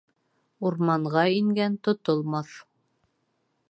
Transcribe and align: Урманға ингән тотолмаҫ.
Урманға 0.69 1.27
ингән 1.41 1.79
тотолмаҫ. 1.89 2.59